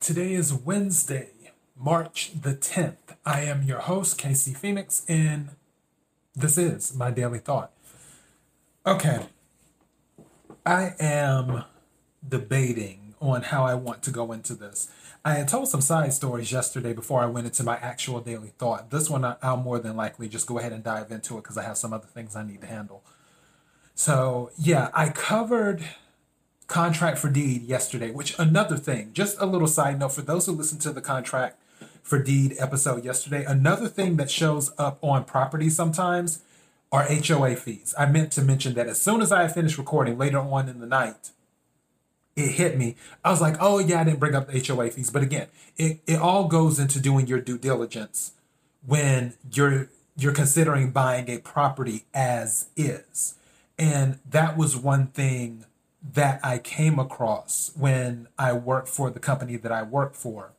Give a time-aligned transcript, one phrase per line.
[0.00, 1.28] Today is Wednesday,
[1.76, 3.16] March the 10th.
[3.26, 5.50] I am your host, Casey Phoenix, and
[6.34, 7.70] this is my daily thought.
[8.86, 9.26] Okay,
[10.64, 11.64] I am
[12.26, 14.90] debating on how I want to go into this.
[15.22, 18.90] I had told some side stories yesterday before I went into my actual daily thought.
[18.90, 21.64] This one, I'll more than likely just go ahead and dive into it because I
[21.64, 23.04] have some other things I need to handle.
[23.94, 25.84] So, yeah, I covered
[26.70, 30.52] contract for deed yesterday, which another thing, just a little side note for those who
[30.52, 31.60] listened to the contract
[32.02, 36.42] for deed episode yesterday, another thing that shows up on property sometimes
[36.92, 37.92] are HOA fees.
[37.98, 40.86] I meant to mention that as soon as I finished recording later on in the
[40.86, 41.30] night,
[42.36, 42.94] it hit me.
[43.24, 45.10] I was like, oh yeah, I didn't bring up the HOA fees.
[45.10, 48.32] But again, it, it all goes into doing your due diligence
[48.86, 53.34] when you're you're considering buying a property as is.
[53.78, 55.64] And that was one thing
[56.02, 60.52] that I came across when I worked for the company that I work for,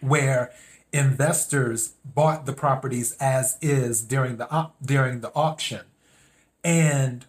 [0.00, 0.52] where
[0.92, 5.82] investors bought the properties as is during the op- during the auction,
[6.64, 7.24] and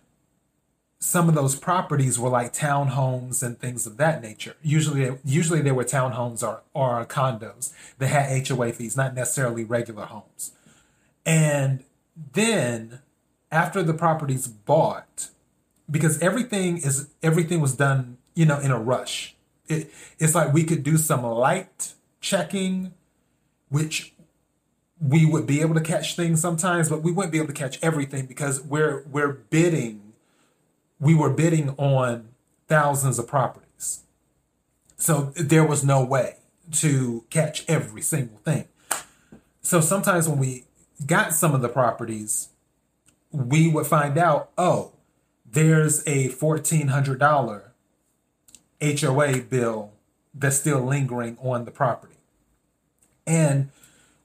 [1.00, 4.56] some of those properties were like townhomes and things of that nature.
[4.62, 10.06] Usually, usually they were townhomes or or condos that had HOA fees, not necessarily regular
[10.06, 10.52] homes.
[11.26, 11.84] And
[12.34, 13.00] then,
[13.52, 15.30] after the properties bought,
[15.90, 19.36] because everything is everything was done you know in a rush.
[19.68, 22.94] It, it's like we could do some light checking
[23.70, 24.14] which
[25.00, 27.80] we would be able to catch things sometimes but we wouldn't be able to catch
[27.82, 30.14] everything because we're we're bidding
[31.00, 32.30] we were bidding on
[32.68, 34.04] thousands of properties.
[34.96, 36.38] So there was no way
[36.72, 38.70] to catch every single thing.
[39.62, 40.66] So sometimes when we
[41.06, 42.50] got some of the properties
[43.34, 44.94] we would find out oh
[45.54, 47.64] there's a $1,400
[49.00, 49.92] HOA bill
[50.34, 52.16] that's still lingering on the property.
[53.26, 53.70] And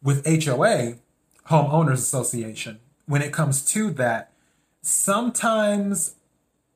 [0.02, 0.94] with HOA,
[1.48, 4.32] Homeowners Association, when it comes to that,
[4.80, 6.14] sometimes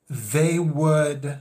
[0.09, 1.39] they would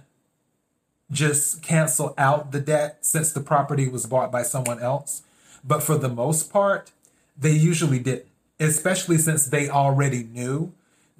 [1.11, 5.23] just cancel out the debt since the property was bought by someone else.
[5.65, 6.91] But for the most part,
[7.37, 8.27] they usually didn't,
[8.59, 10.71] especially since they already knew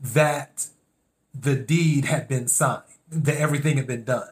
[0.01, 0.67] that
[1.33, 4.29] the deed had been signed, that everything had been done,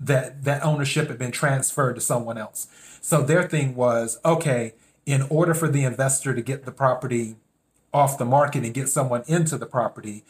[0.00, 2.66] that that ownership had been transferred to someone else.
[3.00, 4.74] So their thing was, okay,
[5.06, 7.36] in order for the investor to get the property
[7.92, 10.24] off the market and get someone into the property,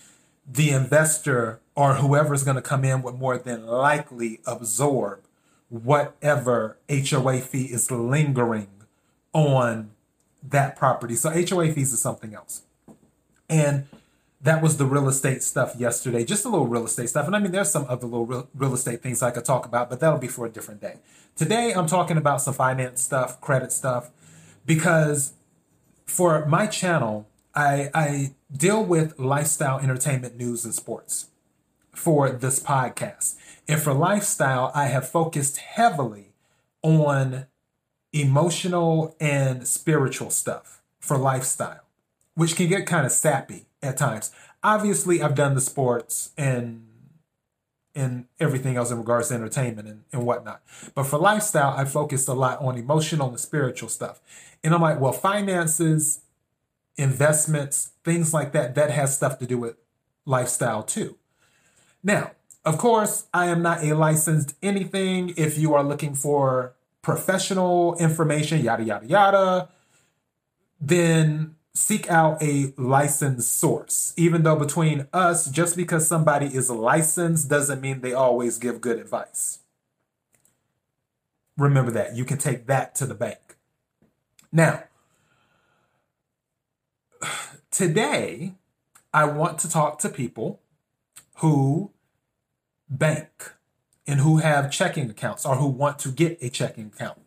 [0.50, 5.20] the investor or whoever's going to come in would more than likely absorb
[5.69, 8.69] whatever HOA fee is lingering
[9.32, 9.90] on
[10.42, 11.14] that property.
[11.14, 12.62] So HOA fees is something else.
[13.48, 13.86] And
[14.42, 16.25] that was the real estate stuff yesterday.
[16.25, 17.26] Just a little real estate stuff.
[17.26, 20.00] And I mean, there's some other little real, estate things I could talk about, but
[20.00, 20.97] that'll be for a different day.
[21.36, 24.10] Today, I'm talking about some finance stuff, credit stuff,
[24.66, 25.34] because
[26.04, 31.28] for my channel, I, I deal with lifestyle, entertainment, news, and sports
[31.94, 33.36] for this podcast.
[33.69, 36.32] And for lifestyle, I have focused heavily
[36.82, 37.47] on
[38.12, 41.84] emotional and spiritual stuff for lifestyle,
[42.34, 44.31] which can get kind of sappy at times.
[44.62, 46.87] Obviously, I've done the sports and
[47.94, 50.62] and everything else in regards to entertainment and, and whatnot.
[50.94, 54.19] But for lifestyle, I focused a lot on emotional and spiritual stuff.
[54.65, 56.20] And I'm like, well, finances,
[56.97, 59.76] investments, things like that, that has stuff to do with
[60.25, 61.19] lifestyle too.
[62.03, 62.32] Now,
[62.64, 65.34] of course, I am not a licensed anything.
[65.37, 69.69] If you are looking for professional information, yada, yada, yada,
[70.81, 74.12] then seek out a licensed source.
[74.16, 78.98] Even though between us, just because somebody is licensed doesn't mean they always give good
[78.98, 79.60] advice.
[81.56, 82.16] Remember that.
[82.16, 83.56] You can take that to the bank.
[84.50, 84.84] Now,
[87.70, 88.54] today,
[89.12, 90.60] I want to talk to people
[91.36, 91.90] who
[92.88, 93.52] bank
[94.06, 97.18] and who have checking accounts or who want to get a checking account.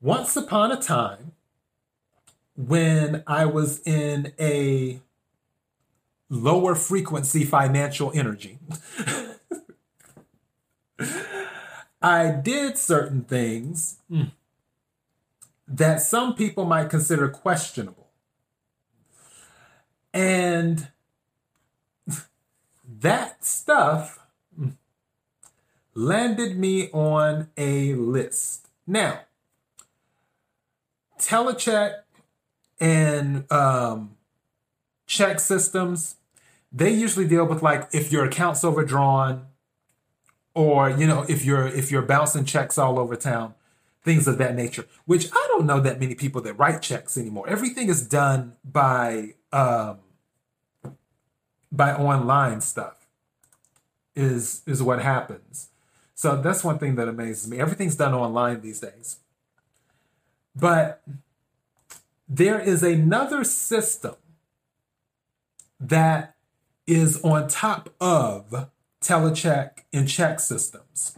[0.00, 1.32] Once upon a time,
[2.56, 5.00] when I was in a
[6.28, 8.58] lower frequency financial energy.
[12.02, 14.24] I did certain things hmm.
[15.68, 18.08] that some people might consider questionable.
[20.14, 20.88] And
[23.00, 24.20] that stuff
[24.56, 24.70] hmm.
[25.94, 28.68] landed me on a list.
[28.86, 29.20] Now,
[31.18, 31.96] Telecheck
[32.80, 34.16] and um,
[35.06, 36.14] ChexSystems,
[36.72, 39.46] they usually deal with like if your account's overdrawn
[40.54, 43.54] or you know if you're if you're bouncing checks all over town
[44.02, 47.48] things of that nature which i don't know that many people that write checks anymore.
[47.48, 49.98] Everything is done by um
[51.70, 53.06] by online stuff
[54.14, 55.68] is is what happens.
[56.14, 57.58] So that's one thing that amazes me.
[57.58, 59.18] Everything's done online these days.
[60.54, 61.02] But
[62.30, 64.14] there is another system
[65.80, 66.36] that
[66.86, 71.16] is on top of telecheck and ChexSystems.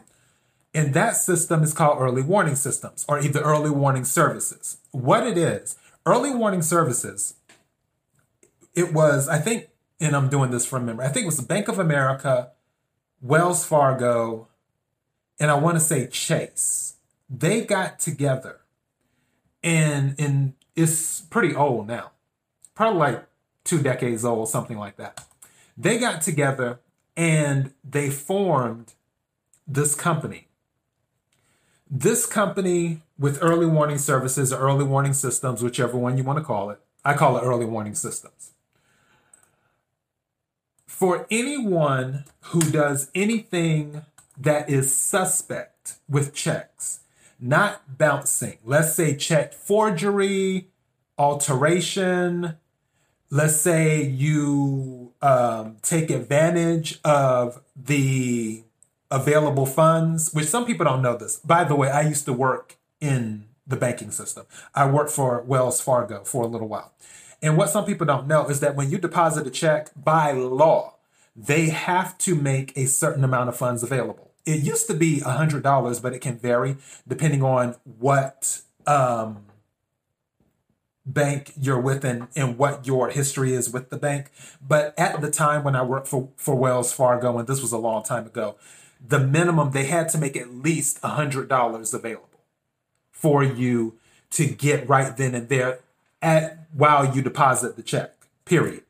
[0.74, 4.78] And that system is called early warning systems or either early warning services.
[4.90, 5.76] What it is,
[6.06, 7.34] early warning services,
[8.74, 9.68] it was, I think,
[10.00, 12.52] and I'm doing this from memory, I think it was the Bank of America,
[13.20, 14.48] Wells Fargo,
[15.38, 16.94] and I want to say Chase.
[17.28, 18.60] They got together
[19.62, 22.12] and and it's pretty old now.
[22.74, 23.26] Probably like
[23.64, 25.24] two decades old, something like that.
[25.76, 26.80] They got together
[27.16, 28.94] and they formed
[29.66, 30.48] this company.
[31.90, 36.44] This company with early warning services or early warning systems, whichever one you want to
[36.44, 38.52] call it, I call it early warning systems.
[40.86, 44.02] For anyone who does anything
[44.38, 47.00] that is suspect with checks,
[47.42, 50.68] not bouncing, let's say check forgery,
[51.18, 52.56] alteration,
[53.30, 58.62] let's say you um, take advantage of the
[59.10, 61.36] available funds, which some people don't know this.
[61.36, 64.46] By the way, I used to work in the banking system.
[64.74, 66.92] I worked for Wells Fargo for a little while.
[67.42, 70.94] And what some people don't know is that when you deposit a check by law,
[71.34, 74.31] they have to make a certain amount of funds available.
[74.44, 79.44] It used to be $100, but it can vary depending on what um,
[81.06, 84.30] bank you're with and, and what your history is with the bank.
[84.60, 87.78] But at the time when I worked for, for Wells Fargo, and this was a
[87.78, 88.56] long time ago,
[89.04, 92.28] the minimum they had to make at least $100 available
[93.10, 93.98] for you
[94.30, 95.80] to get right then and there
[96.20, 98.14] at while you deposit the check,
[98.44, 98.82] period.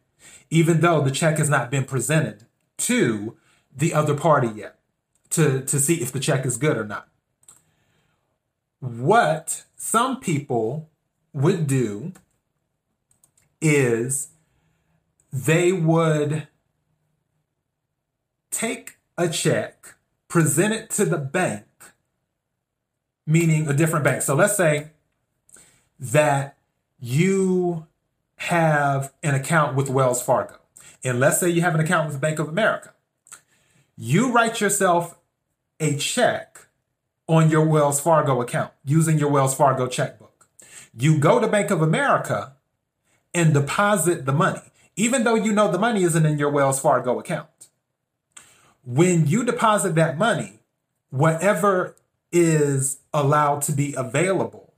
[0.51, 2.45] Even though the check has not been presented
[2.77, 3.37] to
[3.75, 4.77] the other party yet
[5.33, 7.09] to, to see if the check is good or not.
[8.81, 10.91] What some people
[11.33, 12.13] would do
[13.61, 14.29] is
[15.33, 16.49] they would
[18.51, 19.95] take a check,
[20.29, 21.65] present it to the bank,
[23.27, 24.23] meaning a different bank.
[24.23, 24.91] So let's say
[25.99, 26.57] that
[26.99, 27.87] you
[28.37, 30.57] have an account with Wells Fargo,
[31.05, 32.93] and let's say you have an account with Bank of America.
[33.97, 35.17] You write yourself
[35.83, 36.69] a check
[37.27, 40.47] on your Wells Fargo account using your Wells Fargo checkbook.
[40.97, 42.55] You go to Bank of America
[43.35, 44.63] and deposit the money,
[44.95, 47.49] even though you know the money isn't in your Wells Fargo account.
[48.85, 50.61] When you deposit that money,
[51.11, 51.97] whatever
[52.31, 54.75] is allowed to be available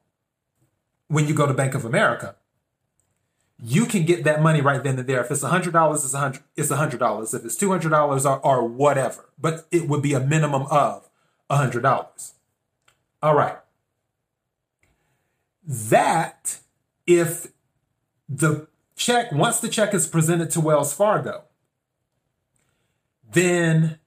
[1.08, 2.36] when you go to Bank of America,
[3.62, 5.22] you can get that money right then and there.
[5.22, 6.42] If it's hundred dollars, it's a hundred.
[6.56, 7.34] It's hundred dollars.
[7.34, 11.08] If it's two hundred dollars, or, or whatever, but it would be a minimum of
[11.48, 12.34] a hundred dollars.
[13.22, 13.56] All right
[15.66, 16.58] that
[17.06, 17.48] if
[18.28, 18.66] the
[18.96, 21.44] check, once the check is presented to Wells Fargo,
[23.32, 23.98] then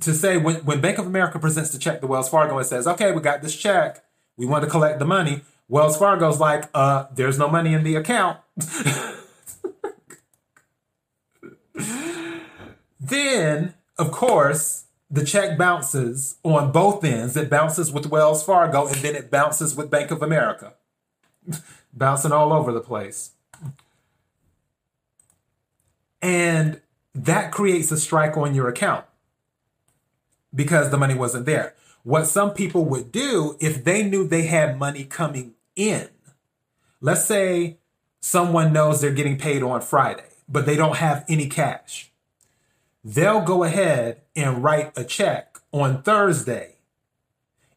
[0.00, 2.86] to say when, when Bank of America presents the check to Wells Fargo and says,
[2.86, 4.04] okay, we got this check,
[4.36, 7.94] we want to collect the money, Wells Fargo's like, uh, there's no money in the
[7.94, 8.38] account.
[13.00, 17.38] then, of course, the check bounces on both ends.
[17.38, 20.74] It bounces with Wells Fargo and then it bounces with Bank of America.
[21.94, 23.30] bouncing all over the place.
[26.20, 26.82] And
[27.14, 29.06] that creates a strike on your account
[30.54, 31.72] because the money wasn't there.
[32.02, 36.08] What some people would do if they knew they had money coming in,
[37.00, 37.78] let's say
[38.20, 42.10] someone knows they're getting paid on Friday, but they don't have any cash,
[43.04, 46.76] they'll go ahead and write a check on Thursday.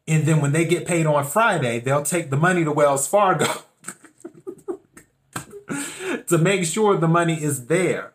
[0.08, 3.62] And then when they get paid on Friday, they'll take the money to Wells Fargo
[6.28, 8.12] to make sure the money is there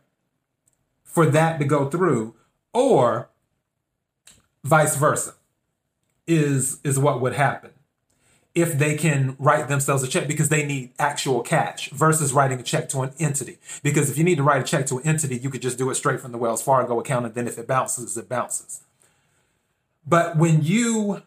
[1.03, 2.33] for that to go through,
[2.73, 3.29] or
[4.63, 5.33] vice versa,
[6.25, 7.71] is, is what would happen
[8.53, 12.63] if they can write themselves a check because they need actual cash versus writing a
[12.63, 13.58] check to an entity.
[13.81, 15.89] Because if you need to write a check to an entity, you could just do
[15.89, 18.81] it straight from the Wells Fargo account, and then if it bounces, it bounces.
[20.05, 21.22] But when you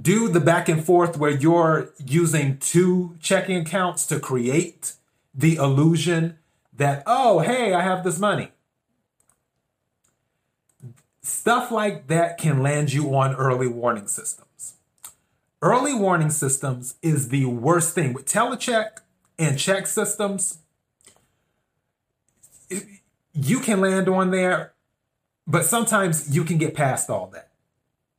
[0.00, 4.92] do the back and forth where you're using two checking accounts to create
[5.34, 6.38] the illusion
[6.76, 8.50] that, oh, hey, I have this money.
[11.26, 14.74] stuff like that can land you on early warning systems.
[15.62, 18.98] Early warning systems is the worst thing with telecheck
[19.38, 20.58] and ChexSystems.
[23.32, 24.74] You can land on there,
[25.46, 27.50] but sometimes you can get past all that.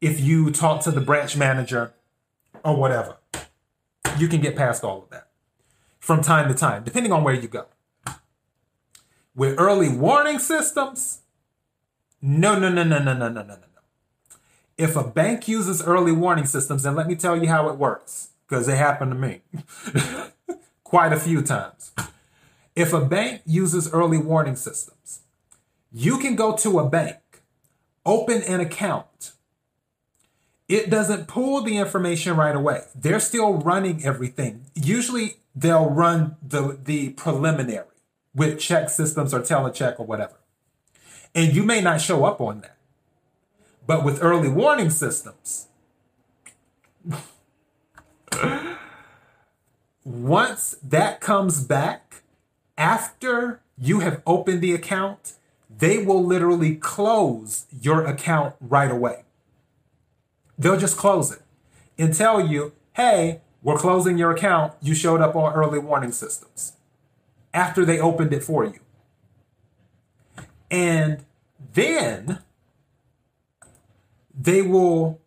[0.01, 1.93] If you talk to the branch manager
[2.63, 3.17] or whatever,
[4.17, 5.27] you can get past all of that
[5.99, 7.65] from time to time, depending on where you go.
[9.35, 11.21] With early warning systems,
[12.21, 13.76] no, no, no, no, no, no, no, no, no.
[14.77, 18.29] If a bank uses early warning systems, and let me tell you how it works,
[18.47, 19.41] because it happened to me
[20.83, 21.91] quite a few times.
[22.75, 25.21] If a bank uses early warning systems,
[25.91, 27.17] you can go to a bank,
[28.05, 29.31] open an account.
[30.67, 32.83] It doesn't pull the information right away.
[32.93, 34.67] They're still running everything.
[34.75, 37.85] Usually they'll run the, the preliminary
[38.35, 40.35] with ChexSystems or telecheck or whatever.
[41.33, 42.76] And you may not show up on that.
[43.87, 45.67] But with early warning systems,
[50.03, 52.23] once that comes back
[52.77, 55.33] after you have opened the account,
[55.69, 59.23] they will literally close your account right away.
[60.57, 61.41] They'll just close it
[61.97, 64.73] and tell you, hey, we're closing your account.
[64.81, 66.73] You showed up on early warning systems
[67.53, 68.79] after they opened it for you.
[70.69, 71.23] And
[71.73, 72.39] then
[74.37, 75.19] they will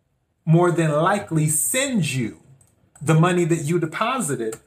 [0.45, 2.41] more than likely send you
[3.01, 4.57] the money that you deposited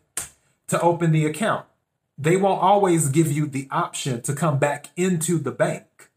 [0.69, 1.67] to open the account.
[2.19, 6.11] They won't always give you the option to come back into the bank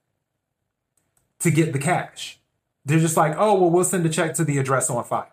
[1.39, 2.39] to get the cash.
[2.85, 5.31] They're just like, oh, well, we'll send a check to the address on file.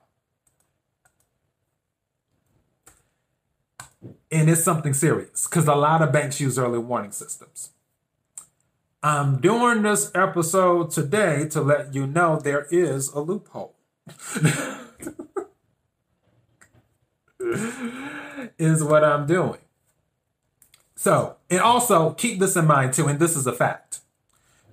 [4.30, 7.70] And it's something serious because a lot of banks use early warning systems.
[9.04, 13.74] I'm doing this episode today to let you know there is a loophole.
[18.58, 19.60] is what I'm doing.
[20.94, 24.00] So, and also keep this in mind too, and this is a fact.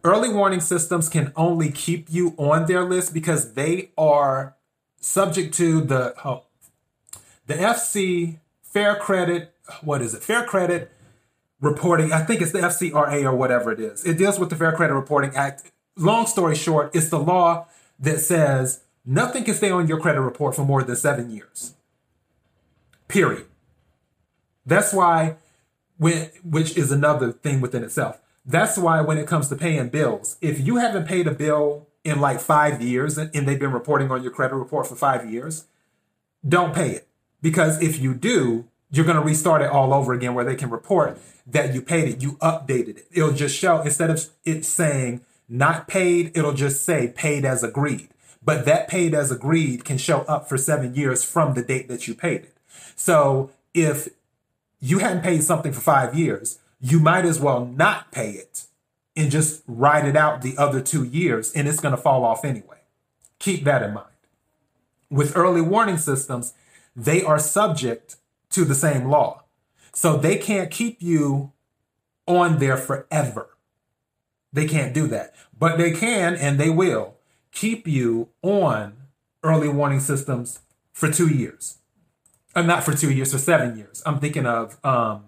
[0.02, 4.56] Early warning systems can only keep you on their list because they are
[5.02, 6.46] subject to the oh,
[7.48, 9.54] the FC Fair Credit.
[9.82, 10.24] What is it?
[10.24, 10.90] Fair Credit
[11.62, 12.12] reporting.
[12.12, 14.04] I think it's the FCRA or whatever it is.
[14.04, 15.72] It deals with the Fair Credit Reporting Act.
[15.96, 17.68] Long story short, it's the law
[18.00, 21.76] that says nothing can stay on your credit report for more than seven years.
[23.08, 23.46] Period.
[24.66, 25.36] That's why,
[25.98, 28.20] when, which is another thing within itself.
[28.46, 32.20] That's why when it comes to paying bills, if you haven't paid a bill in
[32.20, 35.66] like five years and, they've been reporting on your credit report for five years,
[36.48, 37.08] don't pay it.
[37.42, 40.70] Because if you do, you're going to restart it all over again where they can
[40.70, 43.08] report that you paid it, you updated it.
[43.12, 48.10] It'll just show, instead of it saying not paid, it'll just say paid as agreed.
[48.44, 52.08] But that paid as agreed can show up for seven years from the date that
[52.08, 52.58] you paid it.
[52.96, 54.10] So if
[54.80, 58.66] you hadn't paid something for five years, you might as well not pay it
[59.16, 62.44] and just ride it out the other two years and it's going to fall off
[62.44, 62.80] anyway.
[63.40, 64.08] Keep that in mind.
[65.10, 66.54] With early warning systems,
[66.96, 68.16] they are subject
[68.52, 69.44] to the same law.
[69.94, 71.52] So they can't keep you
[72.28, 73.50] on there forever.
[74.54, 75.34] They can't do that.
[75.58, 77.16] But they can and they will
[77.52, 78.94] keep you on
[79.44, 80.60] early warning systems
[80.94, 81.78] for two years.
[82.54, 84.04] Uh, not for two years, for seven years.
[84.06, 85.26] I'm thinking of um,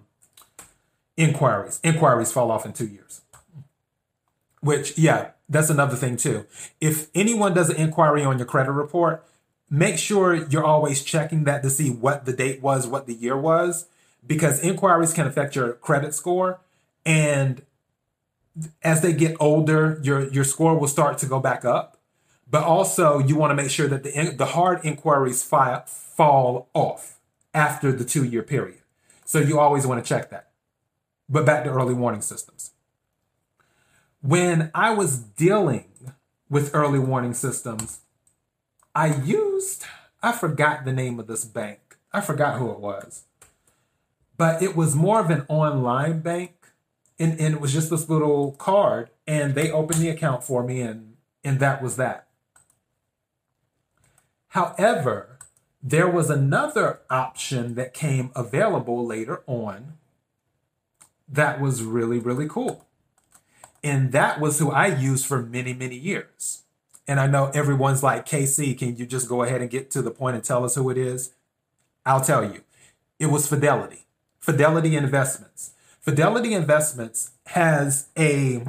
[1.16, 1.80] inquiries.
[1.84, 3.22] Inquiries fall off in two years.
[4.60, 6.46] Which, yeah, that's another thing too.
[6.82, 9.26] If anyone does an inquiry on your credit report,
[9.70, 13.38] make sure you're always checking that to see what the date was, what the year
[13.38, 13.88] was,
[14.26, 16.60] because inquiries can affect your credit score.
[17.06, 17.64] And
[18.84, 21.98] as they get older, your, your score will start to go back up.
[22.50, 27.20] But also, you want to make sure that the, the hard inquiries fi- fall off
[27.54, 28.80] after the two year period.
[29.26, 30.50] So you always want to check that.
[31.28, 32.72] But back to early warning systems.
[34.22, 35.86] When I was dealing
[36.50, 38.02] with early warning systems,
[38.96, 39.86] I used,
[40.22, 41.98] I forgot the name of this bank.
[42.12, 43.24] I forgot who it was.
[44.38, 46.54] But it was more of an online bank.
[47.20, 49.10] And, and it was just this little card.
[49.26, 52.28] And they opened the account for me, and, and that was that.
[54.50, 55.40] However,
[55.82, 59.94] there was another option that came available later on
[61.28, 62.86] that was really, really cool.
[63.84, 66.63] And that was who I used for many, many years.
[67.08, 70.12] And I know everyone's like, KC, can you just go ahead and get to the
[70.12, 71.34] point and tell us who it is?
[72.06, 72.62] I'll tell you.
[73.20, 74.06] It was Fidelity.
[74.40, 75.72] Fidelity Investments.
[76.00, 78.66] Fidelity Investments has a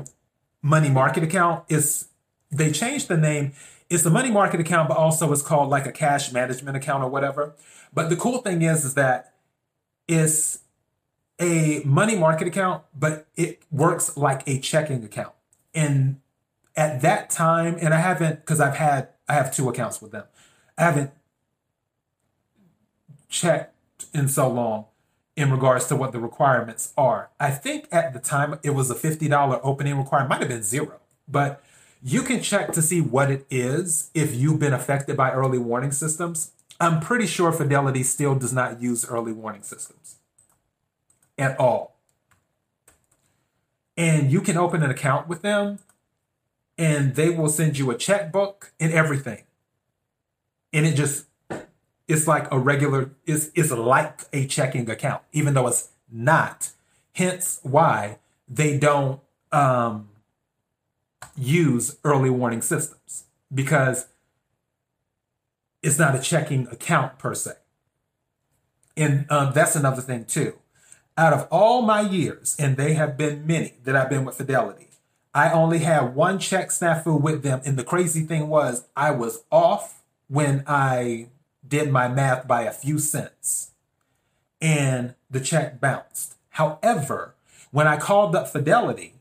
[0.62, 1.64] money market account.
[1.68, 2.08] It's
[2.50, 3.52] they changed the name.
[3.90, 7.08] It's a money market account, but also it's called like a cash management account or
[7.08, 7.54] whatever.
[7.92, 9.34] But the cool thing is, is that
[10.08, 10.60] it's
[11.40, 15.34] a money market account, but it works like a checking account.
[15.74, 16.20] And
[16.76, 20.24] at that time, and I haven't because I've had I have two accounts with them.
[20.76, 21.10] I haven't
[23.28, 23.74] checked
[24.12, 24.86] in so long
[25.36, 27.30] in regards to what the requirements are.
[27.40, 31.00] I think at the time it was a $50 opening requirement, might have been zero,
[31.26, 31.62] but
[32.02, 35.90] you can check to see what it is if you've been affected by early warning
[35.90, 36.52] systems.
[36.78, 40.16] I'm pretty sure Fidelity still does not use early warning systems
[41.38, 41.96] at all.
[43.96, 45.78] And you can open an account with them
[46.76, 49.44] and they will send you a checkbook and everything.
[50.72, 51.26] And it just
[52.06, 56.70] it's like a regular it's it's like a checking account, even though it's not.
[57.12, 59.20] Hence why they don't
[59.52, 60.08] um,
[61.36, 64.06] use early warning systems because
[65.82, 67.52] it's not a checking account per se.
[68.96, 70.54] And um, that's another thing too.
[71.16, 74.88] Out of all my years, and they have been many that I've been with Fidelity,
[75.34, 77.60] I only had one check snafu with them.
[77.64, 81.26] And the crazy thing was, I was off when I
[81.66, 83.72] did my math by a few cents
[84.60, 86.36] and the check bounced.
[86.50, 87.34] However,
[87.72, 89.14] when I called up Fidelity,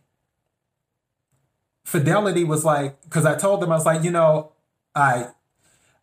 [1.83, 4.51] Fidelity was like, because I told them, I was like, you know,
[4.95, 5.29] I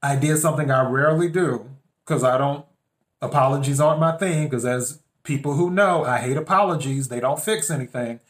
[0.02, 1.70] I did something I rarely do
[2.04, 2.64] because I don't
[3.22, 7.70] apologies aren't my thing because as people who know I hate apologies, they don't fix
[7.70, 8.20] anything.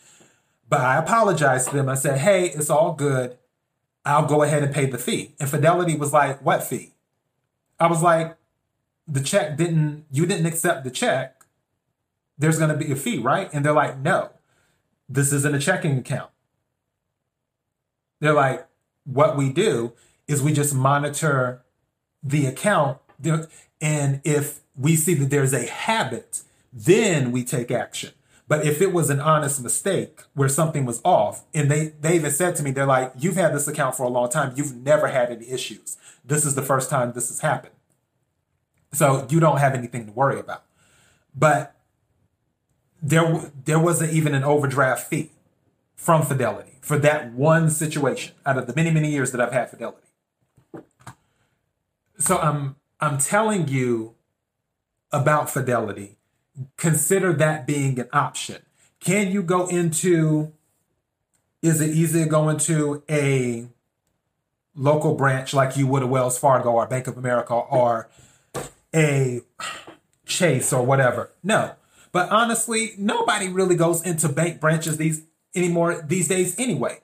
[0.70, 1.88] But I apologized to them.
[1.88, 3.36] I said, hey, it's all good.
[4.04, 5.34] I'll go ahead and pay the fee.
[5.40, 6.92] And Fidelity was like, what fee?
[7.78, 8.36] I was like,
[9.06, 11.44] the check didn't, you didn't accept the check.
[12.38, 13.50] There's going to be a fee, right?
[13.52, 14.30] And they're like, no,
[15.08, 16.30] this isn't a checking account.
[18.20, 18.66] They're like,
[19.04, 19.92] what we do
[20.28, 21.62] is we just monitor
[22.22, 22.98] the account.
[23.80, 28.12] And if we see that there's a habit, then we take action.
[28.50, 32.32] But if it was an honest mistake where something was off, and they, they even
[32.32, 34.54] said to me, they're like, you've had this account for a long time.
[34.56, 35.96] You've never had any issues.
[36.24, 37.74] This is the first time this has happened.
[38.92, 40.64] So you don't have anything to worry about.
[41.32, 41.76] But
[43.00, 45.30] there, there wasn't even an overdraft fee
[45.94, 49.70] from Fidelity for that one situation out of the many, many years that I've had
[49.70, 50.08] Fidelity.
[52.18, 54.16] So I'm, I'm telling you
[55.12, 56.16] about Fidelity
[56.76, 58.62] consider that being an option.
[59.00, 60.52] Can you go into,
[61.62, 63.68] is it easy to go into a
[64.74, 68.08] local branch like you would a Wells Fargo or Bank of America or
[68.94, 69.40] a
[70.26, 71.30] Chase or whatever?
[71.42, 71.74] No.
[72.12, 75.22] But honestly, nobody really goes into bank branches these
[75.54, 77.00] anymore these days anyway.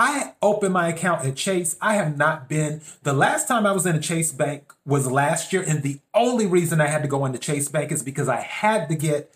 [0.00, 1.76] I opened my account at Chase.
[1.78, 2.80] I have not been.
[3.02, 6.46] The last time I was in a Chase Bank was last year, and the only
[6.46, 9.30] reason I had to go into Chase Bank is because I had to get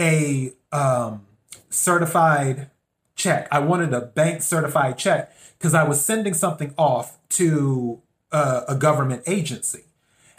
[0.00, 1.26] a um,
[1.68, 2.70] certified
[3.16, 3.48] check.
[3.52, 8.00] I wanted a bank certified check because I was sending something off to
[8.32, 9.84] uh, a government agency,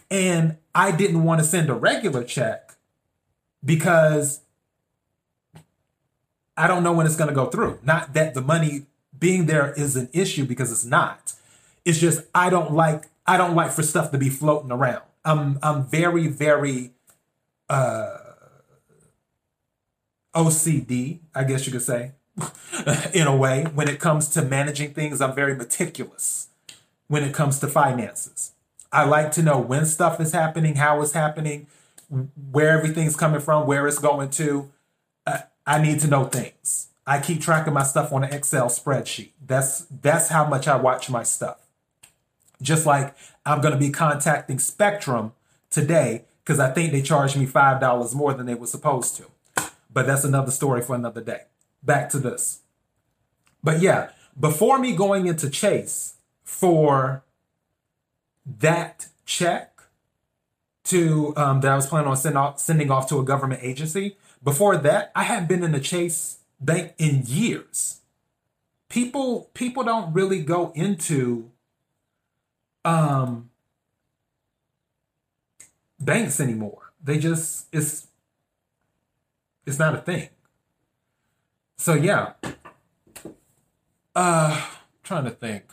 [0.10, 2.74] and I didn't want to send a regular check
[3.64, 4.42] because
[6.58, 7.78] I don't know when it's going to go through.
[7.84, 11.34] Not that the money being there is an issue because it's not.
[11.86, 15.04] It's just I don't like I don't like for stuff to be floating around.
[15.26, 16.92] I'm I'm very very
[17.70, 18.18] uh
[20.36, 22.12] OCD, I guess you could say,
[23.14, 23.64] in a way.
[23.74, 26.48] When it comes to managing things, I'm very meticulous
[27.08, 28.52] when it comes to finances.
[28.92, 31.68] I like to know when stuff is happening, how it's happening,
[32.52, 34.72] where everything's coming from, where it's going to.
[35.26, 36.89] Uh, I need to know things.
[37.10, 39.32] I keep track of my stuff on an Excel spreadsheet.
[39.44, 41.58] That's that's how much I watch my stuff.
[42.62, 43.16] Just like
[43.48, 45.34] I'm going to be contacting Spectrum
[45.72, 49.26] today because I think they charged me five dollars more than they were supposed to.
[49.92, 51.46] But that's another story for another day.
[51.82, 52.60] Back to this.
[53.64, 57.24] But yeah, before me going into Chase for
[58.46, 59.82] that check
[60.84, 64.16] to um, that I was planning on send off, sending off to a government agency,
[64.44, 68.02] before that, I hadn't been in the Chase bank in years.
[68.90, 71.52] People people don't really go into
[72.84, 73.50] um
[76.00, 76.94] banks anymore.
[77.04, 78.08] They just it's
[79.66, 80.30] it's not a thing.
[81.78, 82.34] So yeah.
[84.16, 84.66] Uh
[85.04, 85.64] trying to think.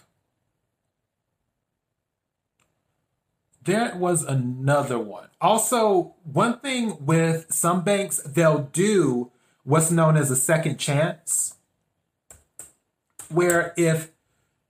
[3.63, 5.29] There was another one.
[5.41, 9.33] Also, one thing with some banks, they'll do
[9.67, 11.57] what's known as a second chance,
[13.29, 14.11] where if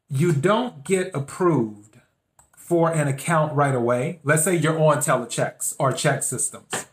[0.09, 1.87] you don't get approved
[2.67, 4.19] for an account right away.
[4.25, 6.87] Let's say you're on telechecks or ChexSystems,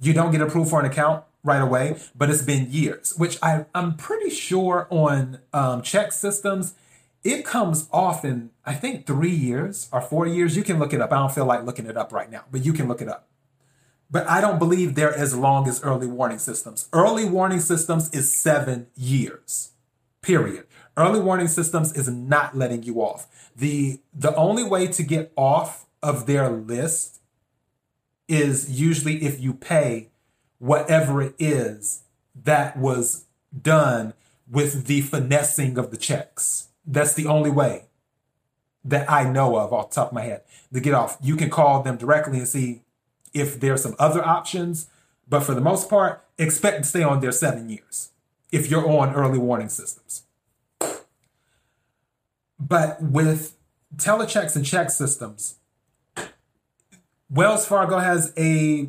[0.00, 3.66] You don't get approved for an account right away, but it's been years, which I,
[3.74, 6.72] I'm pretty sure on um, ChexSystems,
[7.22, 10.56] it comes off in, I think, three years or four years.
[10.56, 11.12] You can look it up.
[11.12, 13.28] I don't feel like looking it up right now, but you can look it up.
[14.10, 16.88] But I don't believe they're as long as early warning systems.
[16.92, 19.70] Early warning systems is seven years,
[20.20, 20.66] period.
[20.96, 23.28] Early warning systems is not letting you off.
[23.54, 27.20] The, the only way to get off of their list
[28.26, 30.08] is usually if you pay
[30.58, 32.02] whatever it is
[32.34, 33.24] that was
[33.62, 34.14] done
[34.50, 36.68] with the finessing of the checks.
[36.84, 37.84] That's the only way
[38.84, 40.42] that I know of off the top of my head
[40.72, 41.18] to get off.
[41.22, 42.82] You can call them directly and see
[43.32, 44.88] if there's some other options,
[45.28, 48.10] but for the most part, expect to stay on there seven years
[48.50, 50.24] if you're on early warning systems.
[52.58, 53.56] But with
[53.96, 55.54] telechecks and ChexSystems,
[57.30, 58.88] Wells Fargo has a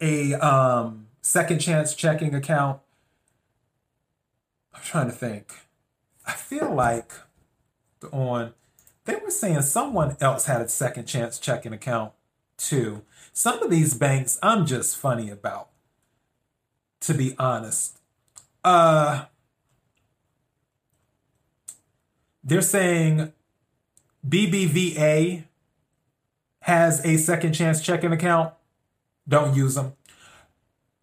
[0.00, 2.80] a um, second chance checking account.
[4.74, 5.52] I'm trying to think.
[6.26, 7.12] I feel like
[8.12, 8.52] on
[9.06, 12.12] they were saying someone else had a second chance checking account
[12.58, 13.02] too.
[13.38, 15.68] Some of these banks I'm just funny about,
[17.02, 18.00] to be honest.
[18.64, 19.26] Uh
[22.42, 23.32] they're saying
[24.28, 25.44] BBVA
[26.62, 28.54] has a second chance checking account.
[29.28, 29.92] Don't use them.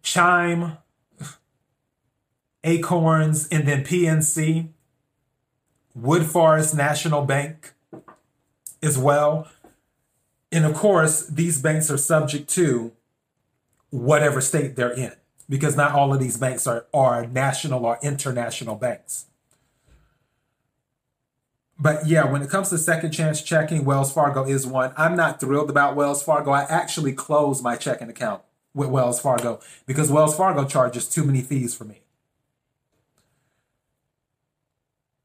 [0.02, 0.76] Chime,
[2.64, 4.68] Acorns, and then PNC,
[5.98, 7.72] Woodforest National Bank
[8.82, 9.48] as well.
[10.52, 12.92] And of course, these banks are subject to
[13.90, 15.12] whatever state they're in
[15.48, 19.26] because not all of these banks are, are national or international banks.
[21.78, 24.92] But yeah, when it comes to second chance checking, Wells Fargo is one.
[24.96, 26.50] I'm not thrilled about Wells Fargo.
[26.50, 31.42] I actually closed my checking account with Wells Fargo because Wells Fargo charges too many
[31.42, 32.00] fees for me.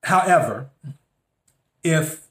[0.03, 0.69] However,
[1.83, 2.27] if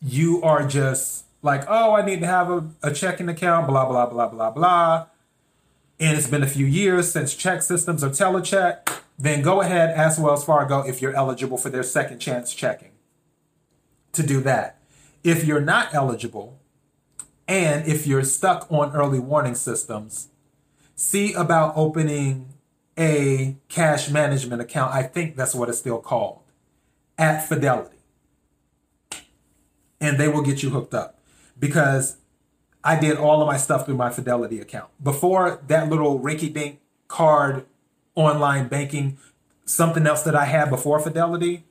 [0.00, 4.06] you are just like, oh, I need to have a, a checking account, blah, blah,
[4.06, 5.06] blah, blah, blah,
[6.00, 10.44] and it's been a few years since ChexSystems or telecheck, then go ahead, ask Wells
[10.44, 12.92] Fargo if you're eligible for their second chance checking
[14.12, 14.78] to do that.
[15.22, 16.58] If you're not eligible,
[17.46, 20.28] and if you're stuck on early warning systems,
[20.94, 22.48] see about opening
[22.98, 24.94] a cash management account.
[24.94, 26.40] I think that's what it's still called
[27.18, 27.98] at Fidelity.
[30.00, 31.19] And they will get you hooked up
[31.60, 32.16] because
[32.82, 34.88] I did all of my stuff through my Fidelity account.
[35.02, 37.66] Before that little rinky dink card
[38.14, 39.18] online banking,
[39.64, 41.64] something else that I had before Fidelity,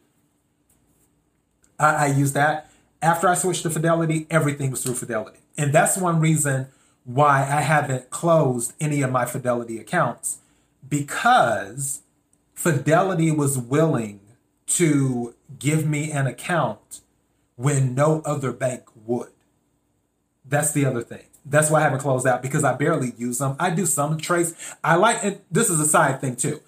[1.80, 2.72] I, I used that.
[3.02, 5.40] After I switched to Fidelity, everything was through Fidelity.
[5.58, 6.68] And that's one reason
[7.06, 10.38] why I haven't closed any of my Fidelity accounts
[10.88, 12.02] because
[12.54, 14.20] Fidelity was willing
[14.68, 17.02] to give me an account
[17.56, 19.32] when no other bank would.
[20.50, 21.24] That's the other thing.
[21.46, 23.56] That's why I haven't closed out because I barely use them.
[23.60, 24.54] I do some trades.
[24.84, 26.62] I like, and this is a side thing too.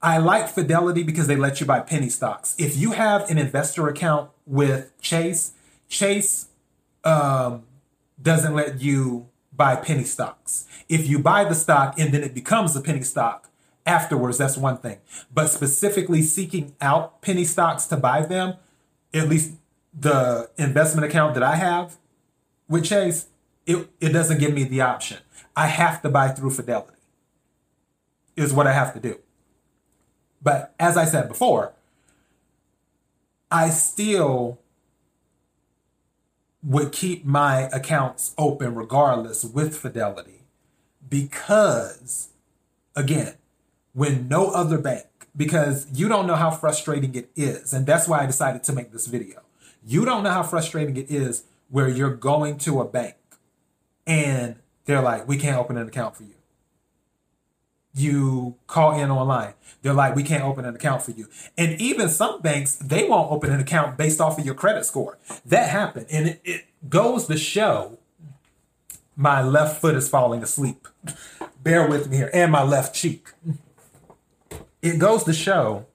[0.00, 2.54] I like Fidelity because they let you buy penny stocks.
[2.58, 5.52] If you have an investor account with Chase,
[5.88, 6.48] Chase
[7.04, 7.64] um,
[8.20, 10.66] doesn't let you buy penny stocks.
[10.88, 13.50] If you buy the stock and then it becomes a penny stock
[13.84, 14.98] afterwards, that's one thing.
[15.34, 18.54] But specifically seeking out penny stocks to buy them,
[19.12, 19.54] at least
[19.98, 21.96] the investment account that I have
[22.68, 23.26] with Chase,
[23.66, 25.18] it, it doesn't give me the option.
[25.56, 26.98] I have to buy through Fidelity,
[28.36, 29.18] is what I have to do.
[30.40, 31.72] But as I said before,
[33.50, 34.60] I still
[36.62, 40.42] would keep my accounts open regardless with Fidelity
[41.08, 42.28] because,
[42.94, 43.34] again,
[43.94, 47.72] when no other bank, because you don't know how frustrating it is.
[47.72, 49.40] And that's why I decided to make this video.
[49.84, 53.16] You don't know how frustrating it is where you're going to a bank
[54.06, 56.38] and they're like, we can't open an account for you
[57.98, 59.54] you call in online.
[59.82, 61.28] They're like, we can't open an account for you.
[61.56, 65.18] And even some banks, they won't open an account based off of your credit score.
[65.46, 66.06] That happened.
[66.10, 67.98] And it, it goes to show
[69.16, 70.86] my left foot is falling asleep.
[71.62, 72.30] Bear with me here.
[72.32, 73.30] And my left cheek.
[74.80, 75.86] It goes to show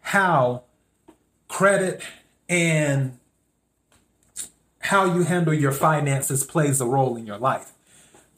[0.00, 0.64] how
[1.46, 2.02] credit
[2.48, 3.17] and
[4.88, 7.72] how you handle your finances plays a role in your life.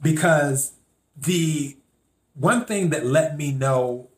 [0.02, 0.72] Because
[1.16, 1.76] the
[2.34, 4.08] one thing that let me know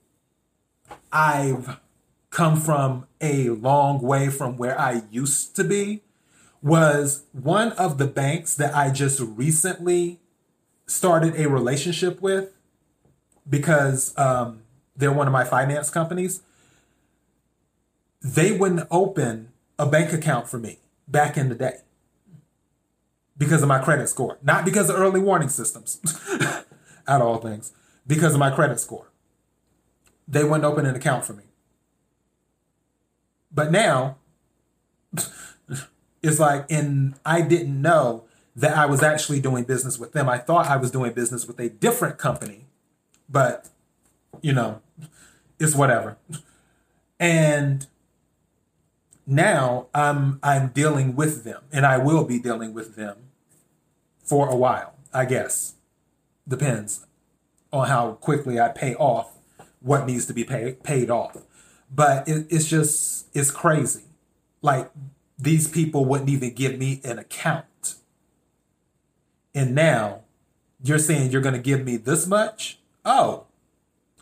[1.12, 1.79] I've
[2.31, 6.05] come from a long way from where I used to be
[6.62, 10.18] was one of the banks that I just recently
[10.87, 12.55] started a relationship with
[13.47, 14.62] because um,
[14.97, 16.40] they're one of my finance companies.
[18.23, 21.81] They wouldn't open a bank account for me back in the day
[23.42, 26.00] because of my credit score, not because of early warning systems,
[27.09, 27.72] at all things,
[28.07, 29.11] because of my credit score.
[30.28, 31.42] They wouldn't open an account for me.
[33.52, 34.18] But now,
[36.22, 38.22] it's like, and I didn't know
[38.55, 40.28] that I was actually doing business with them.
[40.28, 42.66] I thought I was doing business with a different company,
[43.28, 43.68] but
[44.40, 44.81] you know,
[45.59, 46.16] it's whatever.
[47.18, 47.88] And
[49.26, 53.32] now I'm I'm dealing with them, and I will be dealing with them
[54.22, 55.74] for a while, I guess.
[56.46, 57.06] Depends
[57.72, 59.38] on how quickly I pay off
[59.80, 61.37] what needs to be pay, paid off.
[61.94, 64.04] But it, it's just it's crazy.
[64.61, 64.90] Like
[65.38, 67.96] these people wouldn't even give me an account,
[69.54, 70.22] and now
[70.82, 72.78] you're saying you're going to give me this much?
[73.04, 73.44] Oh,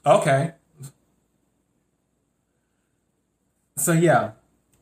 [0.05, 0.53] okay.
[3.77, 4.33] So yeah,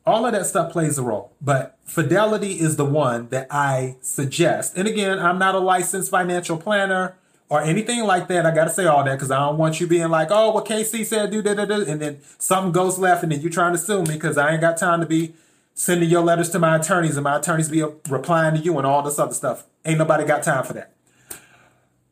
[0.09, 4.77] all of that stuff plays a role, but Fidelity is the one that I suggest.
[4.77, 7.15] And again, I'm not a licensed financial planner
[7.49, 8.45] or anything like that.
[8.45, 10.65] I got to say all that because I don't want you being like, oh, what
[10.65, 13.71] KC said, do da da da, and then something goes left, and then you're trying
[13.71, 15.33] to sue me because I ain't got time to be
[15.73, 18.85] sending your letters to my attorneys and my attorneys be uh, replying to you and
[18.85, 19.65] all this other stuff.
[19.85, 20.91] Ain't nobody got time for that.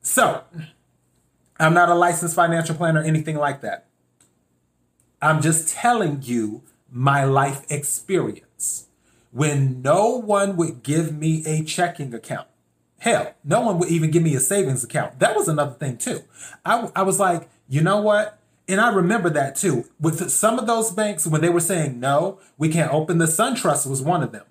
[0.02, 0.42] So,
[1.60, 3.88] I'm not a licensed financial planner or anything like that.
[5.22, 8.88] I'm just telling you my life experience
[9.32, 12.48] when no one would give me a checking account.
[13.00, 15.20] Hell, no one would even give me a savings account.
[15.20, 16.24] That was another thing, too.
[16.66, 18.40] I, I was like, you know what?
[18.68, 19.86] And I remember that too.
[20.00, 23.90] With some of those banks, when they were saying, no, we can't open, the SunTrust
[23.90, 24.44] was one of them.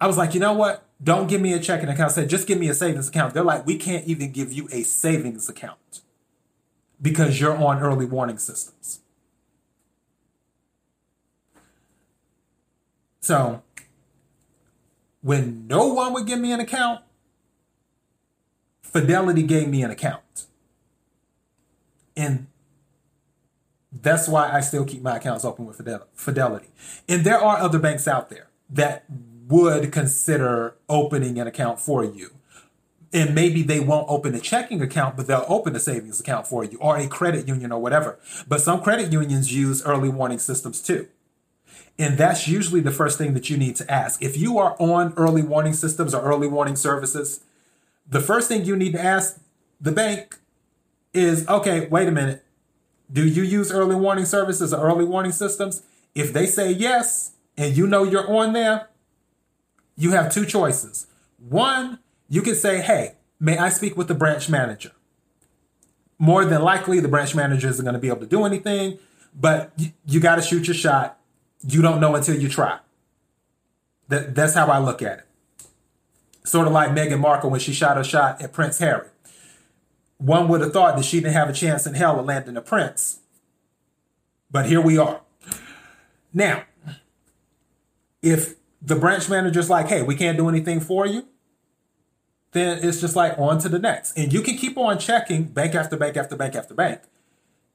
[0.00, 0.84] I was like, you know what?
[1.02, 2.12] Don't give me a checking account.
[2.12, 3.34] I said, just give me a savings account.
[3.34, 6.00] They're like, we can't even give you a savings account
[7.00, 9.00] because you're on early warning systems.
[13.22, 13.62] So
[15.22, 17.00] when no one would give me an account,
[18.82, 20.46] Fidelity gave me an account.
[22.14, 22.48] And
[23.90, 25.80] that's why I still keep my accounts open with
[26.14, 26.68] Fidelity.
[27.08, 29.04] And there are other banks out there that
[29.48, 32.32] would consider opening an account for you.
[33.14, 36.64] And maybe they won't open a checking account, but they'll open a savings account for
[36.64, 38.18] you or a credit union or whatever.
[38.48, 41.08] But some credit unions use early warning systems too.
[41.98, 44.22] And that's usually the first thing that you need to ask.
[44.22, 47.44] If you are on early warning systems or early warning services,
[48.08, 49.40] the first thing you need to ask
[49.80, 50.38] the bank
[51.12, 52.44] is okay, wait a minute.
[53.12, 55.82] Do you use early warning services or early warning systems?
[56.14, 58.88] If they say yes, and you know you're on there,
[59.96, 61.06] you have two choices.
[61.38, 64.92] One, you can say, hey, may I speak with the branch manager?
[66.18, 68.98] More than likely, the branch manager isn't going to be able to do anything,
[69.34, 71.18] but you, you got to shoot your shot
[71.68, 72.78] you don't know until you try.
[74.08, 75.26] That, that's how I look at it.
[76.44, 79.08] Sort of like Meghan Markle when she shot her shot at Prince Harry.
[80.18, 82.60] One would have thought that she didn't have a chance in hell of landing a
[82.60, 83.20] prince.
[84.50, 85.22] But here we are.
[86.32, 86.64] Now,
[88.20, 91.26] if the branch manager's like, hey, we can't do anything for you,
[92.52, 94.16] then it's just like on to the next.
[94.16, 97.00] And you can keep on checking bank after bank after bank after bank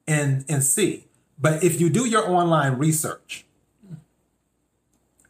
[0.07, 1.07] and, and see.
[1.39, 3.46] But if you do your online research,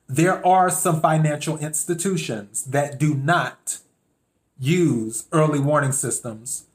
[0.08, 3.80] there are some financial institutions that do not
[4.60, 6.66] use early warning systems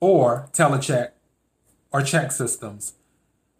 [0.00, 1.10] or telecheck
[1.92, 2.92] or ChexSystems.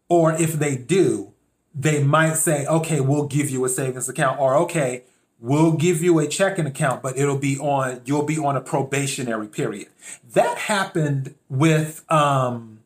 [0.08, 1.32] Or if they do,
[1.74, 5.04] they might say, okay, we'll give you a savings account, or okay,
[5.38, 9.46] we'll give you a checking account, but it'll be on, you'll be on a probationary
[9.46, 9.88] period.
[10.32, 12.77] That happened with, um,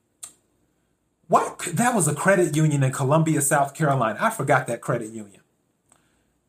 [1.32, 1.60] what?
[1.60, 4.18] That was a credit union in Columbia, South Carolina.
[4.20, 5.40] I forgot that credit union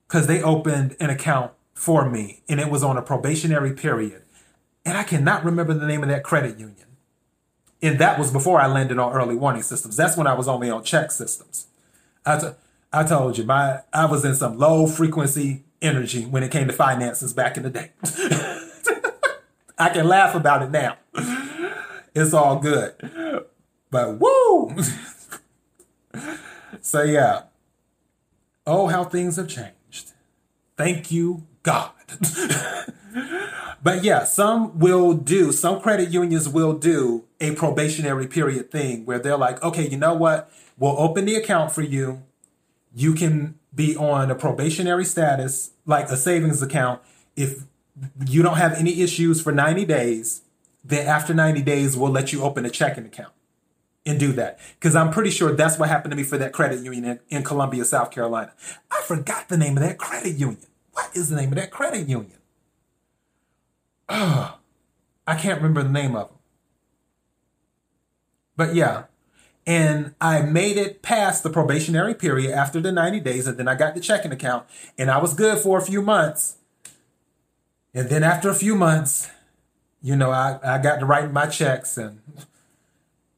[0.05, 4.23] because they opened an account for me and it was on a probationary period.
[4.85, 6.87] And I cannot remember the name of that credit union.
[7.81, 9.95] And that was before I landed on early warning systems.
[9.95, 11.67] That's when I was only on ChexSystems.
[12.25, 12.47] I, t-
[12.91, 16.73] I told you, my I was in some low frequency energy when it came to
[16.73, 17.91] finances back in the day.
[19.77, 20.97] I can laugh about it now.
[22.13, 22.93] It's all good.
[23.93, 24.75] But woo!
[26.81, 27.43] so yeah.
[28.65, 30.13] Oh, how things have changed.
[30.75, 31.91] Thank you, God.
[33.83, 39.19] But yeah, some will do, some credit unions will do a probationary period thing where
[39.19, 40.49] they're like, okay, you know what?
[40.77, 42.23] We'll open the account for you.
[42.95, 47.01] You can be on a probationary status, like a savings account.
[47.35, 47.65] If
[48.25, 50.43] you don't have any issues for 90 days,
[50.81, 53.33] then after 90 days, we'll let you open a checking account
[54.05, 54.59] and do that.
[54.79, 57.43] Because I'm pretty sure that's what happened to me for that credit union in, in
[57.43, 58.53] Columbia, South Carolina.
[58.91, 60.65] I forgot the name of that credit union.
[60.91, 62.37] What is the name of that credit union?
[64.09, 64.57] Oh,
[65.25, 66.37] I can't remember the name of them.
[68.55, 69.05] But yeah,
[69.65, 73.75] and I made it past the probationary period after the 90 days, and then I
[73.75, 76.57] got the checking account, and I was good for a few months.
[77.93, 79.29] And then after a few months,
[80.01, 82.19] you know, I, I got to write my checks and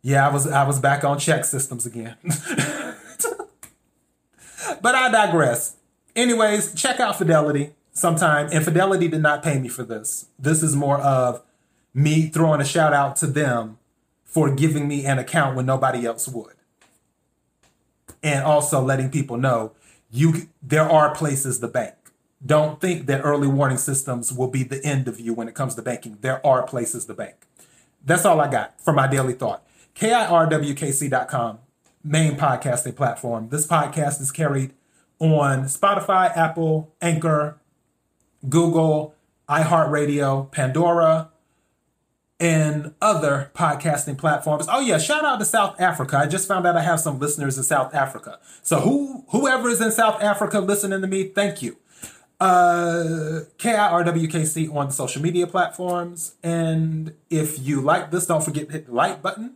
[0.05, 2.15] yeah, I was I was back on ChexSystems again.
[4.79, 5.77] but I digress.
[6.15, 8.47] Anyways, check out Fidelity sometime.
[8.51, 10.27] And Fidelity did not pay me for this.
[10.37, 11.41] This is more of
[11.91, 13.79] me throwing a shout out to them
[14.23, 16.53] for giving me an account when nobody else would.
[18.21, 19.71] And also letting people know
[20.11, 21.95] you there are places to bank
[22.45, 25.73] don't think that early warning systems will be the end of you when it comes
[25.73, 26.19] to banking.
[26.21, 27.37] There are places to bank.
[28.05, 29.65] That's all I got for my daily thought.
[29.95, 31.60] KIRWKC.com,
[32.03, 33.47] main podcasting platform.
[33.47, 34.73] This podcast is carried
[35.19, 37.58] on Spotify, Apple, Anchor,
[38.49, 39.15] Google,
[39.47, 41.29] iHeartRadio, Pandora,
[42.41, 44.67] and other podcasting platforms.
[44.69, 46.17] Oh yeah, shout out to South Africa.
[46.17, 48.39] I just found out I have some listeners in South Africa.
[48.63, 51.77] So who whoever is in South Africa listening to me, thank you
[52.39, 56.36] uh, KIRWKC on the social media platforms.
[56.43, 59.55] And if you like this, don't forget to hit the like button.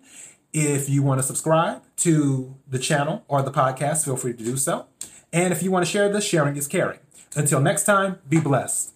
[0.51, 4.57] If you want to subscribe to the channel or the podcast, feel free to do
[4.57, 4.87] so.
[5.31, 6.99] And if you want to share this, sharing is caring.
[7.35, 8.93] Until next time, be blessed.